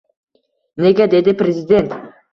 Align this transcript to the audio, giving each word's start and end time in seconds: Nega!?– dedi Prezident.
Nega!?– 0.85 1.07
dedi 1.13 1.35
Prezident. 1.43 1.97